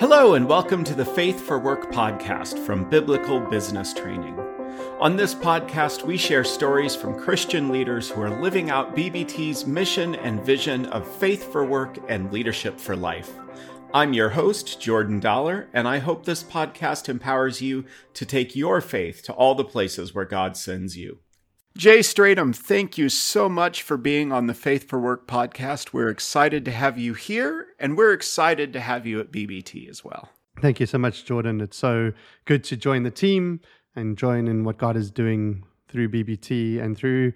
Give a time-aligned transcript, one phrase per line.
[0.00, 4.36] Hello, and welcome to the Faith for Work podcast from Biblical Business Training.
[4.98, 10.16] On this podcast, we share stories from Christian leaders who are living out BBT's mission
[10.16, 13.30] and vision of faith for work and leadership for life.
[13.94, 18.80] I'm your host, Jordan Dollar, and I hope this podcast empowers you to take your
[18.80, 21.20] faith to all the places where God sends you.
[21.76, 25.92] Jay Strydom, thank you so much for being on the Faith for Work podcast.
[25.92, 30.04] We're excited to have you here, and we're excited to have you at BBT as
[30.04, 30.28] well.
[30.60, 31.60] Thank you so much, Jordan.
[31.60, 32.12] It's so
[32.44, 33.60] good to join the team
[33.96, 37.32] and join in what God is doing through BBT and through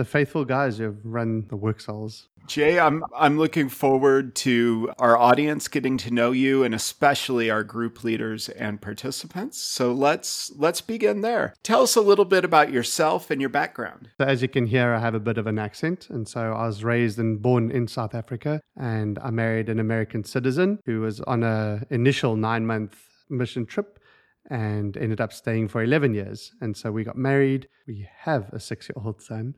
[0.00, 2.26] the faithful guys who have run the work cells.
[2.46, 7.62] Jay, I'm I'm looking forward to our audience getting to know you and especially our
[7.62, 9.60] group leaders and participants.
[9.60, 11.52] So let's let's begin there.
[11.62, 14.08] Tell us a little bit about yourself and your background.
[14.18, 16.66] So as you can hear, I have a bit of an accent, and so I
[16.66, 21.20] was raised and born in South Africa, and I married an American citizen who was
[21.20, 22.96] on a initial nine month
[23.28, 23.98] mission trip
[24.48, 26.52] and ended up staying for 11 years.
[26.62, 27.68] And so we got married.
[27.86, 29.54] We have a six year old son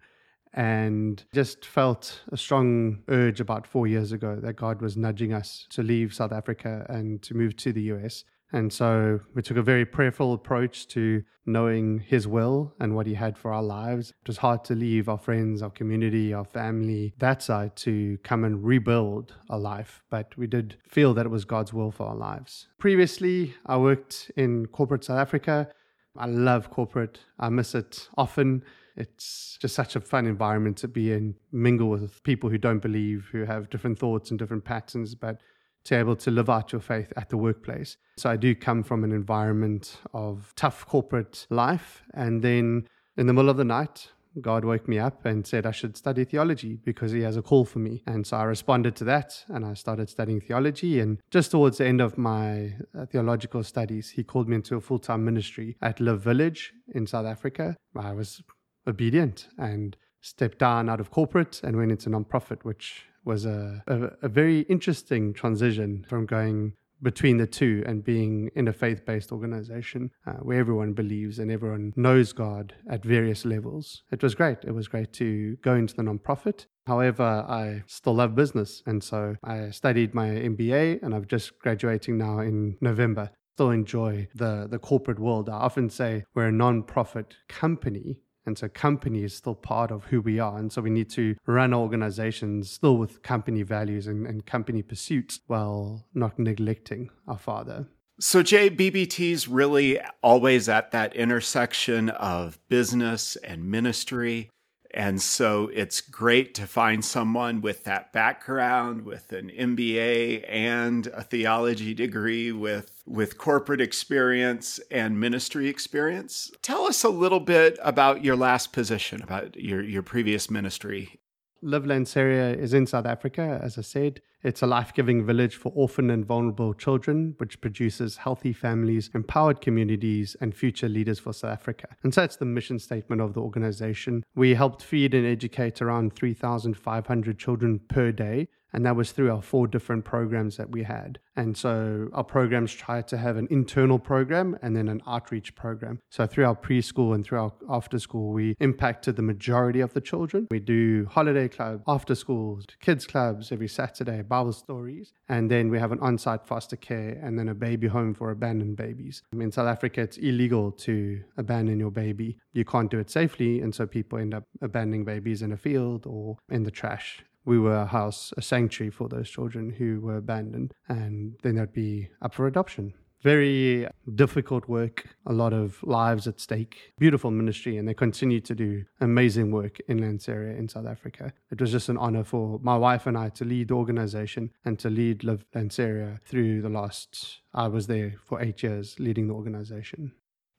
[0.55, 5.67] and just felt a strong urge about four years ago that God was nudging us
[5.70, 8.25] to leave South Africa and to move to the US.
[8.53, 13.14] And so we took a very prayerful approach to knowing His will and what He
[13.14, 14.11] had for our lives.
[14.11, 18.45] It was hard to leave our friends, our community, our family, that side to come
[18.45, 22.14] and rebuild a life, but we did feel that it was God's will for our
[22.14, 22.69] lives.
[22.78, 25.69] Previously, I worked in corporate South Africa.
[26.14, 28.62] I love corporate, I miss it often.
[28.97, 33.29] It's just such a fun environment to be in, mingle with people who don't believe,
[33.33, 35.41] who have different thoughts and different patterns, but
[35.85, 37.97] to be able to live out your faith at the workplace.
[38.17, 42.03] So I do come from an environment of tough corporate life.
[42.15, 44.09] And then in the middle of the night,
[44.41, 47.65] God woke me up and said I should study theology because he has a call
[47.65, 48.03] for me.
[48.07, 51.01] And so I responded to that and I started studying theology.
[51.01, 54.81] And just towards the end of my uh, theological studies, he called me into a
[54.81, 57.77] full time ministry at Live Village in South Africa.
[57.95, 58.42] I was
[58.87, 64.11] obedient and stepped down out of corporate and went into nonprofit, which was a, a,
[64.23, 66.73] a very interesting transition from going
[67.03, 71.51] between the two and being in a faith based organization uh, where everyone believes and
[71.51, 74.05] everyone knows God at various levels.
[74.13, 74.59] It was great.
[74.65, 76.67] It was great to go into the nonprofit.
[76.87, 78.83] However, I still love business.
[78.87, 83.31] And so I studied my MBA and I'm just graduating now in November.
[83.55, 85.48] Still enjoy the, the corporate world.
[85.48, 90.20] I often say we're a nonprofit company and so company is still part of who
[90.20, 90.58] we are.
[90.58, 95.41] And so we need to run organizations still with company values and, and company pursuits
[95.47, 97.86] while not neglecting our father.
[98.20, 104.51] So, Jay, BBT's really always at that intersection of business and ministry.
[104.95, 111.23] And so it's great to find someone with that background, with an MBA and a
[111.23, 116.51] theology degree, with, with corporate experience and ministry experience.
[116.61, 121.22] Tell us a little bit about your last position, about your, your previous ministry
[121.64, 124.20] Live Lanseria is in South Africa, as I said.
[124.42, 129.61] It's a life giving village for orphan and vulnerable children, which produces healthy families, empowered
[129.61, 131.87] communities, and future leaders for South Africa.
[132.02, 134.25] And so that's the mission statement of the organization.
[134.34, 139.43] We helped feed and educate around 3,500 children per day and that was through our
[139.43, 141.19] four different programs that we had.
[141.37, 146.00] And so our programs try to have an internal program and then an outreach program.
[146.11, 150.00] So through our preschool and through our after school, we impacted the majority of the
[150.00, 150.47] children.
[150.50, 155.12] We do holiday club, after schools, kids clubs every Saturday, Bible stories.
[155.29, 158.31] And then we have an on site foster care and then a baby home for
[158.31, 159.23] abandoned babies.
[159.33, 162.39] In South Africa, it's illegal to abandon your baby.
[162.53, 163.61] You can't do it safely.
[163.61, 167.58] And so people end up abandoning babies in a field or in the trash we
[167.58, 172.08] were a house, a sanctuary for those children who were abandoned, and then they'd be
[172.20, 172.94] up for adoption.
[173.23, 173.87] Very
[174.17, 178.85] difficult work, a lot of lives at stake, beautiful ministry, and they continue to do
[179.00, 181.32] amazing work in Lanseria in South Africa.
[181.53, 184.76] It was just an honor for my wife and I to lead the organization and
[184.81, 189.35] to lead Live Lanseria through the last, I was there for eight years leading the
[189.35, 190.12] organization.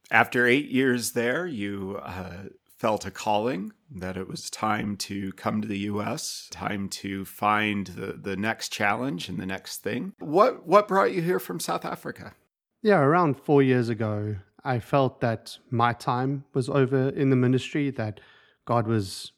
[0.10, 2.44] After eight years there, you uh,
[2.84, 7.88] felt a calling that it was time to come to the US, time to find
[7.88, 10.12] the, the next challenge and the next thing.
[10.20, 12.34] What what brought you here from South Africa?
[12.82, 14.36] Yeah, around 4 years ago,
[14.66, 18.20] I felt that my time was over in the ministry that
[18.66, 19.32] God was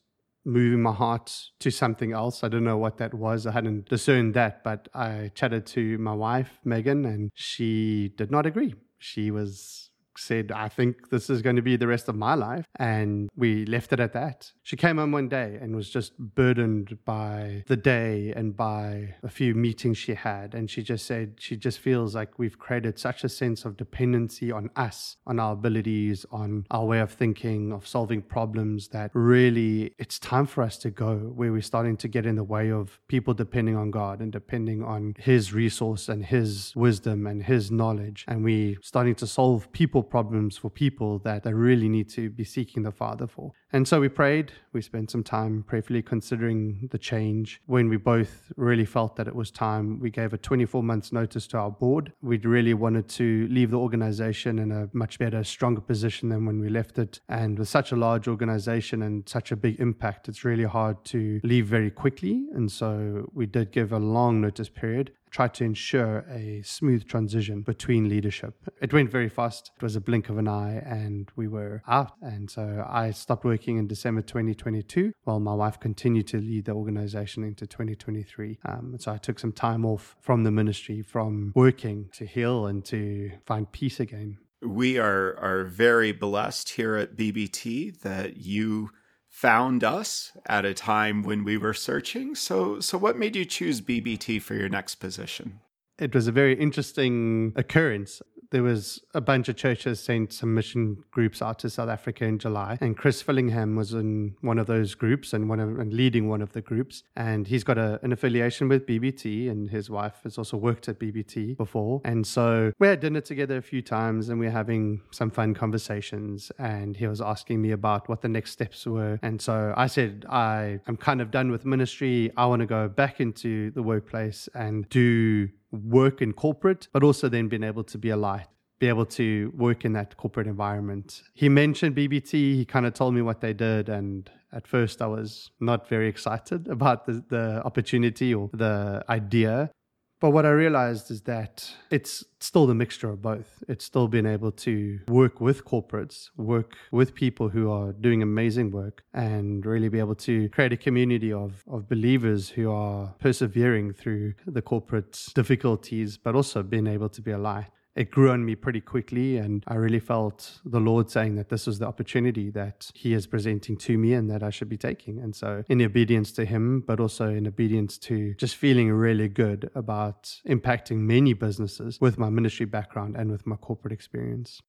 [0.43, 2.43] moving my heart to something else.
[2.43, 3.45] I don't know what that was.
[3.45, 8.47] I hadn't discerned that, but I chatted to my wife, Megan, and she did not
[8.47, 8.73] agree.
[8.97, 9.84] She was
[10.17, 12.65] said, I think this is going to be the rest of my life.
[12.77, 14.51] And we left it at that.
[14.63, 19.29] She came home one day and was just burdened by the day and by a
[19.29, 20.53] few meetings she had.
[20.55, 24.51] And she just said she just feels like we've created such a sense of dependency
[24.51, 29.93] on us, on our abilities, on our way of thinking, of solving problems that really
[29.97, 32.99] it's time for us to go where we're starting to get in the way of
[33.07, 38.25] people depending on God and depending on His resource and His wisdom and His knowledge.
[38.27, 42.43] And we starting to solve people problems for people that they really need to be
[42.43, 43.51] seeking the Father for.
[43.75, 44.53] And so we prayed.
[44.71, 47.59] We spent some time prayerfully considering the change.
[47.65, 51.45] When we both really felt that it was time, we gave a 24 months notice
[51.47, 52.13] to our board.
[52.21, 56.57] We really wanted to leave the organization in a much better, stronger position than when
[56.57, 57.19] we left it.
[57.27, 61.41] And with such a large organization and such a big impact, it's really hard to
[61.43, 62.45] leave very quickly.
[62.53, 67.59] And so we did give a long notice period tried to ensure a smooth transition
[67.59, 68.53] between leadership.
[68.79, 69.71] It went very fast.
[69.75, 72.13] It was a blink of an eye and we were out.
[72.21, 76.73] And so I stopped working in December 2022 while my wife continued to lead the
[76.73, 78.59] organization into 2023.
[78.65, 82.85] Um, so I took some time off from the ministry, from working to heal and
[82.85, 84.37] to find peace again.
[84.61, 88.89] We are, are very blessed here at BBT that you
[89.27, 92.35] found us at a time when we were searching.
[92.35, 95.59] So, so what made you choose BBT for your next position?
[95.99, 98.21] It was a very interesting occurrence
[98.51, 102.39] there was a bunch of churches sent some mission groups out to South Africa in
[102.39, 106.27] July, and Chris Fillingham was in one of those groups and one of, and leading
[106.29, 107.03] one of the groups.
[107.15, 110.99] And he's got a, an affiliation with BBT, and his wife has also worked at
[110.99, 112.01] BBT before.
[112.05, 115.53] And so we had dinner together a few times, and we are having some fun
[115.53, 116.51] conversations.
[116.59, 119.19] And he was asking me about what the next steps were.
[119.21, 122.31] And so I said, I am kind of done with ministry.
[122.37, 127.29] I want to go back into the workplace and do work in corporate, but also
[127.29, 128.47] then being able to be a light
[128.79, 131.23] be able to work in that corporate environment.
[131.33, 135.07] He mentioned BBT, he kind of told me what they did, and at first I
[135.07, 139.71] was not very excited about the, the opportunity or the idea.
[140.19, 143.63] But what I realized is that it's still the mixture of both.
[143.67, 148.71] It's still being able to work with corporates, work with people who are doing amazing
[148.71, 153.93] work, and really be able to create a community of, of believers who are persevering
[153.93, 158.43] through the corporate difficulties, but also being able to be a light it grew on
[158.43, 159.37] me pretty quickly.
[159.37, 163.25] And I really felt the Lord saying that this was the opportunity that He is
[163.25, 165.19] presenting to me and that I should be taking.
[165.19, 169.69] And so, in obedience to Him, but also in obedience to just feeling really good
[169.75, 174.61] about impacting many businesses with my ministry background and with my corporate experience.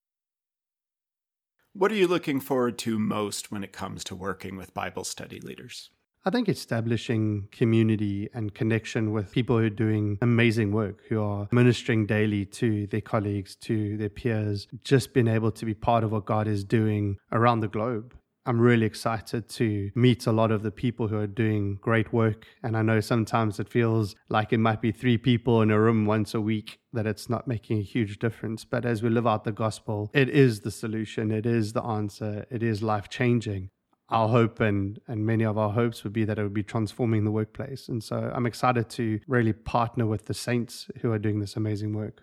[1.73, 5.40] What are you looking forward to most when it comes to working with Bible study
[5.40, 5.90] leaders?
[6.26, 11.46] I think establishing community and connection with people who are doing amazing work, who are
[11.52, 16.11] ministering daily to their colleagues, to their peers, just being able to be part of
[16.11, 18.12] what God is doing around the globe.
[18.44, 22.46] I'm really excited to meet a lot of the people who are doing great work.
[22.61, 26.06] And I know sometimes it feels like it might be three people in a room
[26.06, 28.64] once a week, that it's not making a huge difference.
[28.64, 32.46] But as we live out the gospel, it is the solution, it is the answer,
[32.50, 33.70] it is life changing
[34.08, 37.25] our hope and and many of our hopes would be that it would be transforming
[37.25, 37.88] the workplace.
[37.88, 41.93] And so I'm excited to really partner with the saints who are doing this amazing
[41.93, 42.23] work.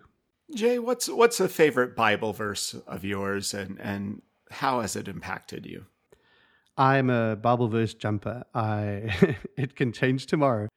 [0.54, 5.66] Jay, what's what's a favorite Bible verse of yours and and how has it impacted
[5.66, 5.86] you?
[6.76, 8.44] I'm a Bible verse jumper.
[8.54, 10.68] I it can change tomorrow.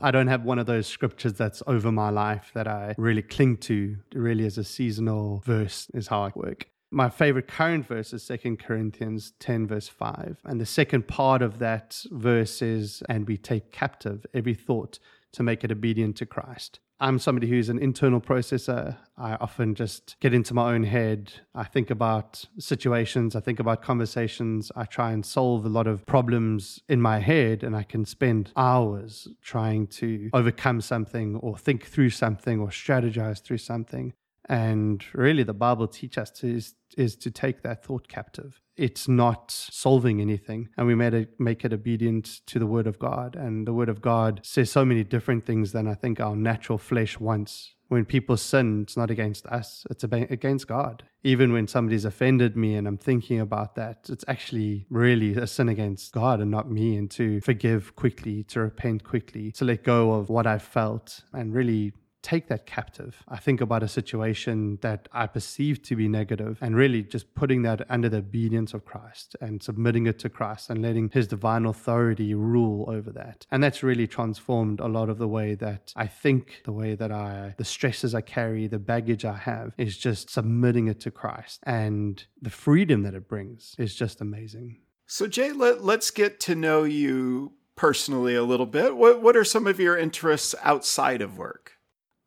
[0.00, 3.56] I don't have one of those scriptures that's over my life that I really cling
[3.58, 3.96] to.
[4.12, 6.68] It Really, as a seasonal verse is how I work.
[6.96, 10.38] My favorite current verse is 2 Corinthians 10, verse 5.
[10.46, 14.98] And the second part of that verse is, and we take captive every thought
[15.32, 16.80] to make it obedient to Christ.
[16.98, 18.96] I'm somebody who's an internal processor.
[19.18, 21.34] I often just get into my own head.
[21.54, 24.72] I think about situations, I think about conversations.
[24.74, 28.52] I try and solve a lot of problems in my head, and I can spend
[28.56, 34.14] hours trying to overcome something or think through something or strategize through something.
[34.48, 38.60] And really, the Bible teaches us to, is, is to take that thought captive.
[38.76, 42.98] It's not solving anything, and we made it, make it obedient to the Word of
[42.98, 43.34] God.
[43.34, 46.78] And the Word of God says so many different things than I think our natural
[46.78, 47.72] flesh wants.
[47.88, 51.04] When people sin, it's not against us, it's against God.
[51.22, 55.68] Even when somebody's offended me and I'm thinking about that, it's actually really a sin
[55.68, 56.96] against God and not me.
[56.96, 61.54] And to forgive quickly, to repent quickly, to let go of what I felt and
[61.54, 61.92] really
[62.26, 63.22] take that captive.
[63.28, 67.62] I think about a situation that I perceive to be negative and really just putting
[67.62, 71.66] that under the obedience of Christ and submitting it to Christ and letting his divine
[71.66, 73.46] authority rule over that.
[73.52, 77.12] And that's really transformed a lot of the way that I think, the way that
[77.12, 81.60] I, the stresses I carry, the baggage I have is just submitting it to Christ.
[81.62, 84.80] And the freedom that it brings is just amazing.
[85.06, 88.96] So, Jay, let, let's get to know you personally a little bit.
[88.96, 91.75] What, what are some of your interests outside of work?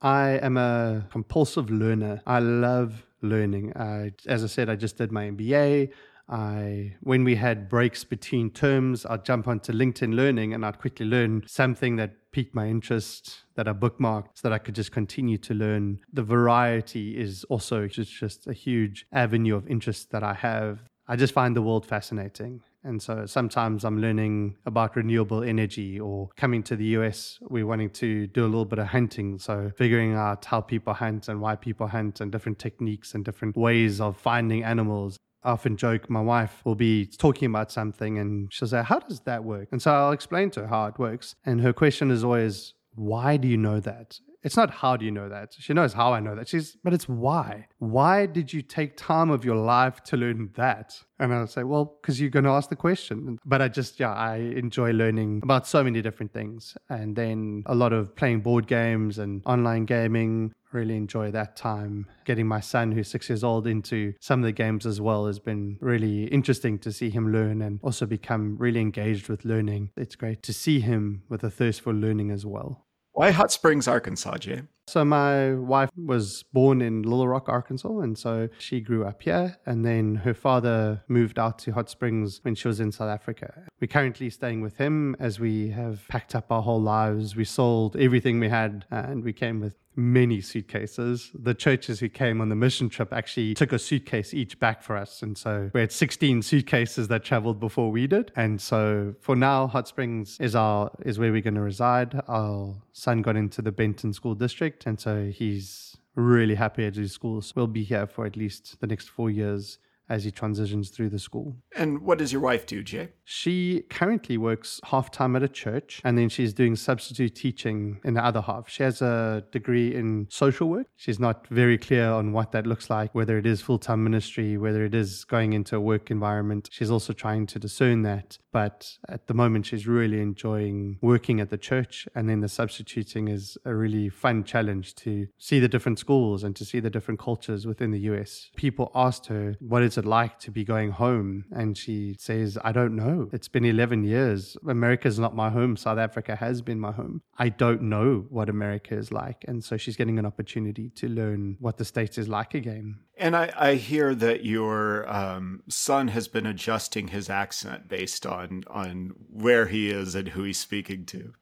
[0.02, 2.22] I am a compulsive learner.
[2.26, 3.74] I love learning.
[3.76, 5.92] I, as I said, I just did my MBA.
[6.30, 11.08] I, when we had breaks between terms, I'd jump onto LinkedIn Learning and I'd quickly
[11.08, 15.40] learn something that piqued my interest that I bookmarked so that I could just continue
[15.40, 16.00] to learn.
[16.14, 20.82] The variety is also just, just a huge avenue of interest that I have.
[21.08, 22.62] I just find the world fascinating.
[22.84, 27.90] And so sometimes I'm learning about renewable energy or coming to the US, we're wanting
[27.92, 29.38] to do a little bit of hunting.
[29.38, 33.58] So figuring out how people hunt and why people hunt and different techniques and different
[33.58, 35.18] ways of finding animals.
[35.44, 39.22] I often joke, my wife will be talking about something and she'll say, How does
[39.22, 39.70] that work?
[39.72, 41.36] And so I'll explain to her how it works.
[41.46, 44.20] And her question is always, Why do you know that?
[44.42, 45.54] It's not how do you know that.
[45.58, 46.48] She knows how I know that.
[46.48, 47.68] She's, but it's why.
[47.80, 51.02] Why did you take time of your life to learn that?
[51.20, 53.38] And I'll say, well, because you're going to ask the question.
[53.46, 56.78] But I just, yeah, I enjoy learning about so many different things.
[56.90, 60.54] And then a lot of playing board games and online gaming.
[60.72, 62.06] Really enjoy that time.
[62.26, 65.40] Getting my son, who's six years old, into some of the games as well has
[65.40, 69.90] been really interesting to see him learn and also become really engaged with learning.
[69.98, 72.86] It's great to see him with a thirst for learning as well.
[73.12, 74.62] Why Hot Springs, Arkansas, Jay?
[74.90, 79.58] So my wife was born in Little Rock, Arkansas, and so she grew up here.
[79.64, 83.66] And then her father moved out to Hot Springs when she was in South Africa.
[83.80, 87.36] We're currently staying with him as we have packed up our whole lives.
[87.36, 91.32] We sold everything we had, and we came with many suitcases.
[91.34, 94.96] The churches who came on the mission trip actually took a suitcase each back for
[94.96, 95.22] us.
[95.22, 98.32] And so we had 16 suitcases that traveled before we did.
[98.36, 102.20] And so for now, Hot Springs is our is where we're going to reside.
[102.28, 104.79] Our son got into the Benton School District.
[104.86, 107.42] And so he's really happy at his school.
[107.42, 111.10] So we'll be here for at least the next four years as he transitions through
[111.10, 111.56] the school.
[111.76, 113.10] And what does your wife do, Jay?
[113.24, 118.16] She currently works half time at a church and then she's doing substitute teaching in
[118.16, 118.68] the other half.
[118.70, 120.88] She has a degree in social work.
[120.96, 124.58] She's not very clear on what that looks like, whether it is full time ministry,
[124.58, 126.70] whether it is going into a work environment.
[126.72, 128.40] She's also trying to discern that.
[128.52, 132.08] But at the moment, she's really enjoying working at the church.
[132.16, 136.56] And then the substituting is a really fun challenge to see the different schools and
[136.56, 138.50] to see the different cultures within the US.
[138.56, 141.46] People asked her, What is it like to be going home?
[141.52, 143.30] And she says, I don't know.
[143.32, 144.58] It's been 11 years.
[144.68, 145.78] America's not my home.
[145.78, 147.22] South Africa has been my home.
[147.38, 149.46] I don't know what America is like.
[149.48, 153.00] And so she's getting an opportunity to learn what the States is like again.
[153.20, 158.64] And I, I hear that your um, son has been adjusting his accent based on,
[158.68, 161.34] on where he is and who he's speaking to.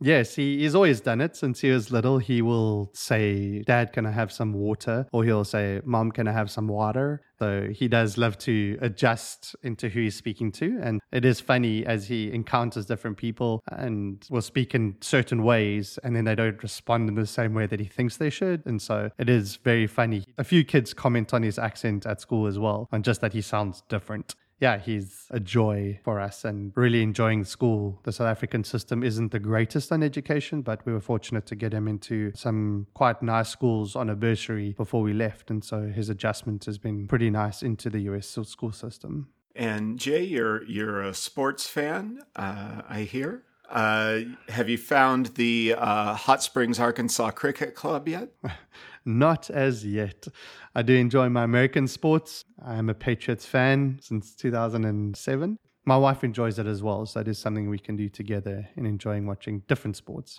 [0.00, 2.18] Yes, he, he's always done it since he was little.
[2.18, 5.06] He will say, Dad, can I have some water?
[5.12, 7.22] Or he'll say, Mom, can I have some water?
[7.38, 10.78] So he does love to adjust into who he's speaking to.
[10.82, 15.98] And it is funny as he encounters different people and will speak in certain ways
[16.02, 18.64] and then they don't respond in the same way that he thinks they should.
[18.66, 20.24] And so it is very funny.
[20.36, 23.40] A few kids comment on his accent at school as well, and just that he
[23.40, 28.00] sounds different yeah, he's a joy for us and really enjoying school.
[28.02, 31.72] The South African system isn't the greatest on education, but we were fortunate to get
[31.72, 35.50] him into some quite nice schools on a bursary before we left.
[35.50, 39.28] And so his adjustment has been pretty nice into the US school system.
[39.54, 43.42] And Jay, you're you're a sports fan, uh, I hear.
[43.68, 48.30] Uh, have you found the uh, Hot Springs, Arkansas Cricket Club yet?
[49.04, 50.26] Not as yet.
[50.74, 52.44] I do enjoy my American sports.
[52.64, 55.58] I'm a Patriots fan since 2007.
[55.84, 58.84] My wife enjoys it as well, so that is something we can do together in
[58.84, 60.38] enjoying watching different sports.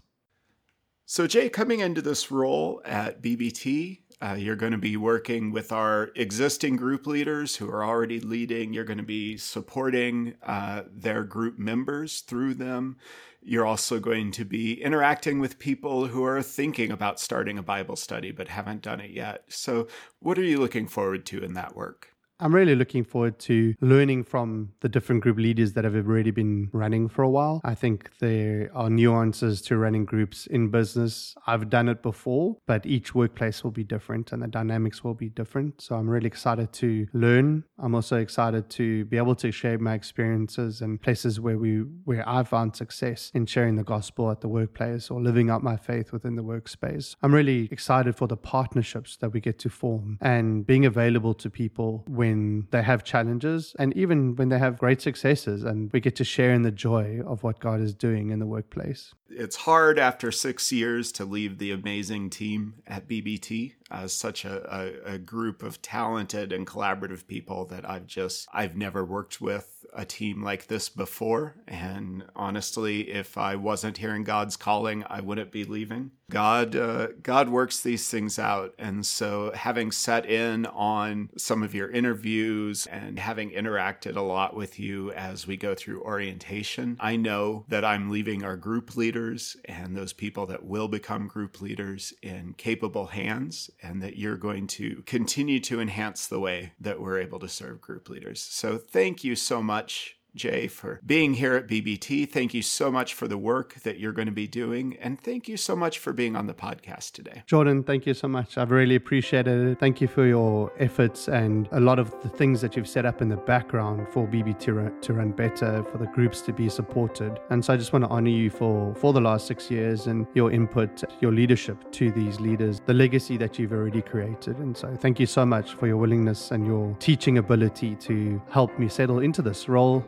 [1.06, 5.72] So, Jay, coming into this role at BBT, uh, you're going to be working with
[5.72, 8.74] our existing group leaders who are already leading.
[8.74, 12.98] You're going to be supporting uh, their group members through them.
[13.42, 17.96] You're also going to be interacting with people who are thinking about starting a Bible
[17.96, 19.46] study but haven't done it yet.
[19.48, 19.88] So,
[20.20, 22.14] what are you looking forward to in that work?
[22.42, 26.70] I'm really looking forward to learning from the different group leaders that have already been
[26.72, 27.60] running for a while.
[27.66, 31.36] I think there are nuances to running groups in business.
[31.48, 35.28] I've done it before, but each workplace will be different and the dynamics will be
[35.28, 35.82] different.
[35.82, 37.66] So I'm really excited to learn.
[37.78, 42.28] I'm also excited to be able to share my experiences and places where we where
[42.28, 46.14] I've found success in sharing the gospel at the workplace or living out my faith
[46.14, 47.16] within the workspace.
[47.22, 51.50] I'm really excited for the partnerships that we get to form and being available to
[51.50, 56.00] people when when they have challenges and even when they have great successes and we
[56.00, 59.14] get to share in the joy of what God is doing in the workplace.
[59.30, 64.46] It's hard after six years to leave the amazing team at BBT as uh, such
[64.46, 69.42] a, a, a group of talented and collaborative people that I've just, I've never worked
[69.42, 71.56] with a team like this before.
[71.68, 76.12] And honestly, if I wasn't hearing God's calling, I wouldn't be leaving.
[76.30, 78.74] God, uh, God works these things out.
[78.78, 84.56] And so having set in on some of your interviews and having interacted a lot
[84.56, 89.58] with you as we go through orientation, I know that I'm leaving our group leaders
[89.66, 94.68] and those people that will become group leaders in capable hands and that you're going
[94.68, 98.42] to continue to enhance the way that we're able to serve group leaders.
[98.42, 102.30] So thank you so much Jay, for being here at BBT.
[102.30, 104.98] Thank you so much for the work that you're going to be doing.
[105.02, 107.44] And thank you so much for being on the podcast today.
[107.46, 108.58] Jordan, thank you so much.
[108.58, 109.80] I've really appreciated it.
[109.80, 113.22] Thank you for your efforts and a lot of the things that you've set up
[113.22, 117.40] in the background for BBT to run, better, for the groups to be supported.
[117.50, 120.28] And so I just want to honor you for, for the last six years and
[120.34, 124.58] your input, your leadership to these leaders, the legacy that you've already created.
[124.58, 128.78] And so thank you so much for your willingness and your teaching ability to help
[128.78, 130.06] me settle into this role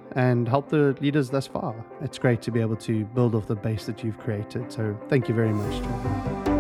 [0.48, 1.74] help the leaders thus far.
[2.02, 4.72] It's great to be able to build off the base that you've created.
[4.72, 6.51] So thank you very much,